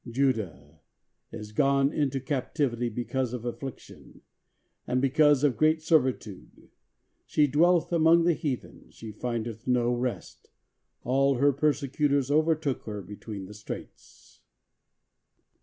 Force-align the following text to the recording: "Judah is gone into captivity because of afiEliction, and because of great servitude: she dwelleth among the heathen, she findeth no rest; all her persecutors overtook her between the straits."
"Judah 0.09 0.79
is 1.31 1.51
gone 1.51 1.93
into 1.93 2.19
captivity 2.19 2.89
because 2.89 3.33
of 3.33 3.43
afiEliction, 3.43 4.21
and 4.87 4.99
because 4.99 5.43
of 5.43 5.55
great 5.55 5.79
servitude: 5.83 6.71
she 7.27 7.45
dwelleth 7.45 7.93
among 7.93 8.23
the 8.23 8.33
heathen, 8.33 8.89
she 8.89 9.11
findeth 9.11 9.67
no 9.67 9.93
rest; 9.93 10.49
all 11.03 11.35
her 11.35 11.53
persecutors 11.53 12.31
overtook 12.31 12.81
her 12.85 13.03
between 13.03 13.45
the 13.45 13.53
straits." 13.53 14.41